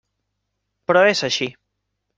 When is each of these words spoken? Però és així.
Però 0.91 1.05
és 1.13 1.25
així. 1.29 1.51